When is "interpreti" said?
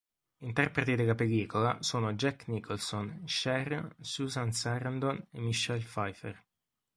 0.39-0.95